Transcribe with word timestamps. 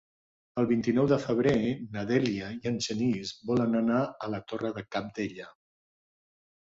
El 0.61 0.67
vint-i-nou 0.69 1.09
de 1.11 1.17
febrer 1.25 1.51
na 1.97 2.05
Dèlia 2.11 2.49
i 2.55 2.71
en 2.71 2.79
Genís 2.87 3.35
volen 3.51 3.81
anar 3.83 4.01
a 4.25 4.31
la 4.37 4.41
Torre 4.53 4.73
de 4.79 4.85
Cabdella. 4.97 5.51